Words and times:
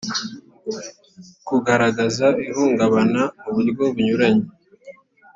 kugaragaza 1.47 2.27
ihungabana 2.49 3.21
mu 3.41 3.49
buryo 3.55 3.83
bunyuranye 3.93 4.47